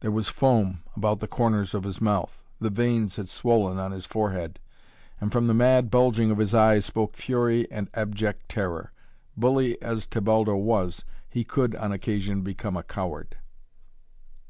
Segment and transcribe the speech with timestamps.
[0.00, 4.04] There was foam about the corners of his mouth, the veins had swollen on his
[4.04, 4.58] forehead,
[5.18, 8.92] and from the mad bulging of his eyes spoke fury and abject terror.
[9.34, 13.38] Bully as Tebaldo was, he could, on occasion, become a coward.